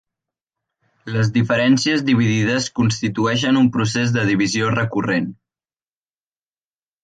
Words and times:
Les 1.15 1.29
diferències 1.35 2.05
dividides 2.07 2.71
constitueixen 2.81 3.61
un 3.63 3.69
procés 3.77 4.17
de 4.19 4.27
divisió 4.33 4.75
recurrent. 4.81 5.33